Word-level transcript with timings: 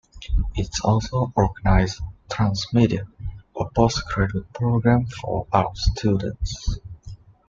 It 0.55 0.77
also 0.83 1.31
organizes 1.35 2.01
Transmedia, 2.27 3.05
a 3.55 3.65
postgraduate 3.65 4.51
programme 4.51 5.05
for 5.05 5.45
art 5.53 5.77
students. 5.77 6.79